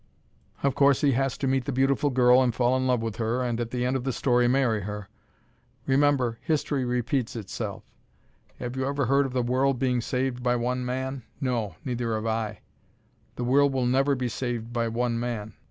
Of 0.63 0.73
course, 0.73 1.01
he 1.01 1.11
has 1.11 1.37
to 1.37 1.45
meet 1.47 1.65
the 1.65 1.71
beautiful 1.71 2.09
girl 2.09 2.41
and 2.41 2.55
fall 2.55 2.75
in 2.75 2.87
love 2.87 3.03
with 3.03 3.17
her, 3.17 3.43
and 3.43 3.59
at 3.59 3.69
the 3.69 3.85
end 3.85 3.95
of 3.95 4.03
the 4.03 4.11
story 4.11 4.47
marry 4.47 4.81
her! 4.81 5.09
Remember, 5.85 6.39
history 6.41 6.83
repeats 6.83 7.35
itself. 7.35 7.83
Have 8.57 8.75
you 8.75 8.87
ever 8.87 9.05
heard 9.05 9.27
of 9.27 9.33
the 9.33 9.43
world 9.43 9.77
being 9.77 10.01
saved 10.01 10.41
by 10.41 10.55
one 10.55 10.83
man? 10.83 11.21
No! 11.39 11.75
Neither 11.85 12.15
have 12.15 12.25
I. 12.25 12.61
The 13.35 13.43
world 13.43 13.73
will 13.73 13.85
never 13.85 14.15
be 14.15 14.27
saved 14.27 14.73
by 14.73 14.87
one 14.87 15.19
man. 15.19 15.53